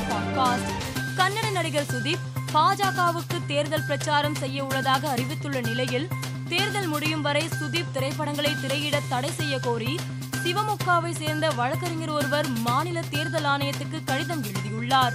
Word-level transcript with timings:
Podcast. 0.00 0.70
Kannada 1.16 1.52
நடிகர் 1.52 1.86
சுதீப் 1.92 2.26
பாஜகவுக்கு 2.54 3.46
தேர்தல் 3.46 3.84
பிரச்சாரம் 3.84 4.34
செய்ய 4.34 4.64
உள்ளதாக 4.64 5.08
அறிவித்துள்ள 5.08 5.60
நிலையில் 5.60 6.08
தேர்தல் 6.48 6.86
முடியும் 6.86 7.22
வரை 7.22 7.48
சுதீப் 7.60 7.90
திரைப்படங்களை 7.92 8.60
திரையிட 8.60 9.00
தடை 9.08 9.30
செய்ய 9.32 9.58
கோரி 9.58 9.98
சிவமுக்காவை 10.44 11.10
சேர்ந்த 11.10 11.48
வழக்கறிஞர் 11.48 12.10
ஒருவர் 12.10 12.48
மாநில 12.48 13.00
தேர்தல் 13.10 13.44
ஆணையத்துக்கு 13.44 14.04
கடிதம் 14.04 14.44
எழுதியுள்ளார். 14.44 15.12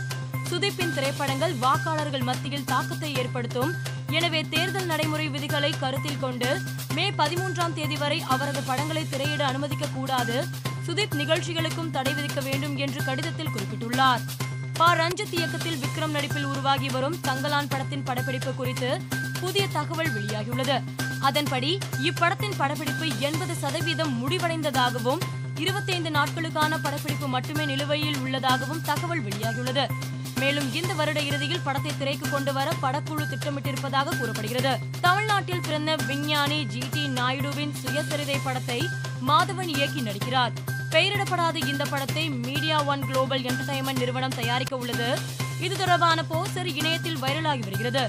சுதீப்பின் 0.50 0.94
திரைப்படங்கள் 0.94 1.54
வாக்காளர்கள் 1.54 2.24
மத்தியில் 2.24 2.64
தாக்கத்தை 2.64 3.16
ஏற்படுத்தும். 3.16 3.74
எனவே 4.10 4.42
தேர்தல் 4.42 4.86
நடைமுறை 4.86 5.30
விதிகளை 5.30 5.74
கருத்தில் 5.80 6.20
கொண்டு 6.20 6.62
மே 6.94 7.12
பதிமூன்றாம் 7.12 7.74
தேதி 7.74 7.96
வரை 7.96 8.22
அவரது 8.22 8.62
படங்களை 8.62 9.10
திரையிட 9.10 9.46
அனுமதிக்க 9.46 9.88
கூடாது 9.94 10.46
சுதீப் 10.88 11.16
நிகழ்ச்சிகளுக்கும் 11.16 11.92
தடை 11.92 12.14
விதிக்க 12.14 12.44
வேண்டும் 12.44 12.78
என்று 12.78 13.04
கடிதத்தில் 13.04 13.50
குறிப்பிட்டுள்ளார். 13.50 14.22
ப. 14.74 14.96
ரஞ்சித் 14.96 15.34
இயக்கத்தில் 15.34 15.80
விக்ரம் 15.80 16.10
நடிப்பில் 16.10 16.44
உருவாகி 16.44 16.90
வரும் 16.90 17.16
தங்கலான் 17.16 17.70
படத்தின் 17.70 18.04
படப்பிடிப்பு 18.04 18.54
குறித்து 18.54 19.02
புதிய 19.40 19.68
தகவல் 19.68 20.14
வெளியாகியுள்ளது. 20.14 20.84
அதன்படி 21.22 21.78
இப்படத்தின் 22.04 22.54
படப்பிடிப்பு 22.58 23.20
எண்பது 23.20 23.54
சதவீதம் 23.54 24.30
முடிவடைந்ததாகவும் 24.30 25.20
இருபத்தைந்து 25.56 26.10
நாட்களுக்கான 26.10 26.78
படப்பிடிப்பு 26.84 27.28
மட்டுமே 27.28 27.66
நிலுவையில் 27.66 28.18
உள்ளதாகவும் 28.18 28.82
தகவல் 28.82 29.24
வெளியாகியுள்ளது. 29.24 29.88
மேலும் 30.36 30.74
இந்த 30.74 30.94
வருட 30.94 31.22
இறுதியில் 31.22 31.62
படத்தை 31.64 31.92
திரைக்கு 31.98 32.30
கொண்டு 32.30 32.54
வர 32.54 32.72
படக்குழு 32.82 33.24
திட்டமிட்டிருப்பதாக 33.24 34.18
கூறப்படுகிறது. 34.20 34.78
தமிழ்நாட்டில் 35.02 35.62
பிறந்த 35.62 35.96
விஞ்ஞானி 35.96 36.66
ஜி. 36.66 36.80
டி. 36.92 37.08
நாயுடுவின் 37.08 37.74
சுயசரிதை 37.86 38.40
படத்தை 38.44 38.88
மாதவன் 39.28 39.68
இயக்கி 39.68 40.02
நடிக்கிறார். 40.02 40.52
பெயரிடப்படாத 40.94 41.58
இந்த 41.72 41.84
படத்தை 41.92 42.24
மீடியா 42.48 42.78
ஒன் 42.92 43.04
குளோபல் 43.08 43.46
என்டர்டைன்மெண்ட் 43.50 44.02
நிறுவனம் 44.02 44.36
தயாரிக்க 44.40 44.74
உள்ளது. 44.82 45.08
இது 45.66 45.74
தொடர்பான 45.80 46.20
போஸ்டர் 46.32 46.70
இணையத்தில் 46.80 47.22
வைரலாகி 47.24 47.64
வருகிறது. 47.68 48.04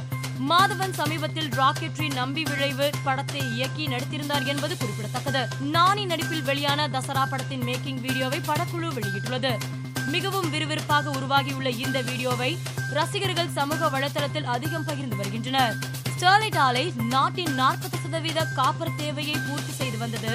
மாதவன் 0.50 0.94
சமீபத்தில் 0.98 1.48
ராக்கெட்ரி 1.58 2.08
நம்பி 2.20 2.42
விளைவு 2.50 2.86
படத்தை 3.06 3.42
இயக்கி 3.56 3.84
நடித்திருந்தார் 3.92 4.46
என்பது 4.52 4.74
குறிப்பிடத்தக்கது. 4.80 5.42
நானி 5.76 6.04
நடிப்பில் 6.12 6.44
வெளியான 6.48 6.88
தசரா 6.96 7.24
படத்தின் 7.32 7.64
மேக்கிங் 7.68 8.00
வீடியோவை 8.06 8.40
படக்குழு 8.50 8.90
வெளியிட்டுள்ளது. 8.96 9.52
மிகவும் 10.14 10.50
விறுவிறுப்பாக 10.54 11.06
உருவாகியுள்ள 11.18 11.68
இந்த 11.84 12.00
வீடியோவை 12.08 12.50
ரசிகர்கள் 12.98 13.54
சமூக 13.58 13.88
வலைதளத்தில் 13.94 14.50
அதிகம் 14.56 14.86
பகிர்ந்து 14.90 15.16
வருகின்றனர். 15.20 15.74
ஸ்டெர்லைட் 16.14 16.60
ஆலை 16.66 16.84
நாட்டின் 17.14 17.54
நாற்பது 17.60 17.96
சதவீத 18.04 18.40
காப்பர் 18.58 18.96
தேவையை 19.00 19.36
பூர்த்தி 19.46 19.72
செய்து 19.80 19.98
வந்தது 20.04 20.34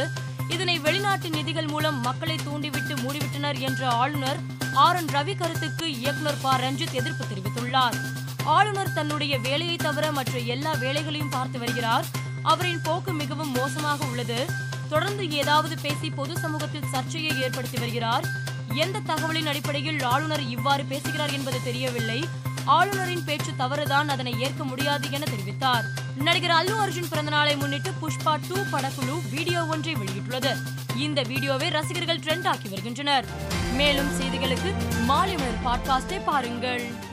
இதனை 0.50 0.80
வெளிநாட்டு 0.80 1.30
நிதிகள் 1.30 1.68
மூலம் 1.68 2.02
மக்களை 2.02 2.36
தூண்டிவிட்டு 2.36 2.96
மூடிவிட்டனர் 2.96 3.60
என்ற 3.60 3.88
ஆளுநர் 3.88 4.40
ஆர் 4.74 4.96
என் 4.96 5.06
ரவி 5.06 5.38
கருத்துக்கு 5.38 5.98
இயக்குனர் 5.98 6.42
ப. 6.42 6.56
ரஞ்சித் 6.56 6.92
எதிர்ப்பு 6.92 7.26
தெரிவித்துள்ளார். 7.26 7.98
ஆளுநர் 8.44 8.94
தன்னுடைய 8.94 9.40
வேலையை 9.40 9.76
தவிர 9.76 10.12
மற்ற 10.12 10.40
எல்லா 10.40 10.72
வேலைகளையும் 10.72 11.30
பார்த்து 11.30 11.60
வருகிறார். 11.60 12.06
அவரின் 12.44 12.82
போக்கு 12.84 13.14
மிகவும் 13.14 13.52
மோசமாக 13.52 14.06
உள்ளது. 14.06 14.46
தொடர்ந்து 14.90 15.32
ஏதாவது 15.32 15.78
பேசி 15.82 16.10
பொது 16.10 16.40
சமூகத்தில் 16.40 16.90
சர்ச்சையை 16.92 17.42
ஏற்படுத்தி 17.42 17.78
வருகிறார். 17.78 18.26
எந்த 18.74 19.00
தகவலின் 19.00 19.46
அடிப்படையில் 19.46 20.04
ஆளுநர் 20.04 20.42
இவ்வாறு 20.42 20.86
பேசுகிறார் 20.86 21.32
என்பது 21.32 21.64
தெரியவில்லை. 21.64 22.28
ஆளுநரின் 22.70 23.24
பேச்சு 23.24 23.56
தவறுதான் 23.56 24.10
அதனை 24.10 24.40
ஏற்க 24.40 24.64
முடியாது 24.64 25.12
என 25.12 25.26
தெரிவித்தார். 25.26 25.84
நடிகர் 26.16 26.52
அல்லு 26.52 26.74
அர்ஜுன் 26.78 27.08
பிறந்தநாளை 27.12 27.58
முன்னிட்டு 27.58 27.90
புஷ்பா 27.90 28.40
டூ 28.48 28.56
படக்குழு 28.72 29.30
வீடியோ 29.30 29.66
ஒன்றை 29.66 29.94
வெளியிட்டுள்ளது. 29.94 30.56
இந்த 30.96 31.22
வீடியோவை 31.22 31.70
ரசிகர்கள் 31.70 32.20
ட்ரெண்ட் 32.20 32.48
ஆக்கி 32.48 32.70
வருகின்றனர். 32.70 33.26
மேலும் 33.74 34.20
செய்திகளுக்கு 34.20 34.74
மாலை 35.04 35.36
மலர் 35.36 35.64
பாட்காஸ்டை 35.66 36.22
பாருங்கள். 36.26 37.08